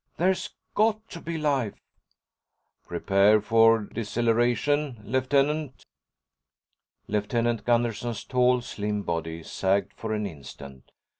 [0.17, 1.75] There's got to be life."
[2.87, 5.85] "Prepare for deceleration, Lieutenant."
[7.07, 10.91] Lieutenant Gunderson's tall, slim body sagged for an instant.